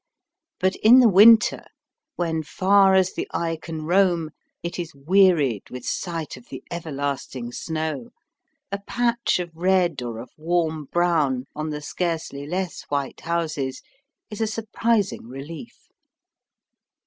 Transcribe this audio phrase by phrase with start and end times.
[0.59, 1.63] But in the winter,
[2.15, 4.31] when far as the eye can roam
[4.63, 8.09] it is wearied with sight of the everlasting snow,
[8.71, 13.83] a patch of red or of warm brown on the scarcely less white houses
[14.31, 15.91] is a surprising relief.